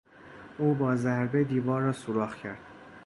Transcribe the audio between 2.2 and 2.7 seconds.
کرد.